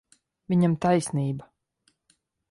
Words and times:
Viņam 0.53 0.77
taisnība. 0.85 1.49